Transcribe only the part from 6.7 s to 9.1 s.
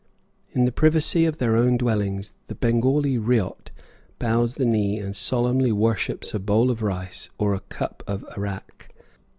of rice or a cup of arrack.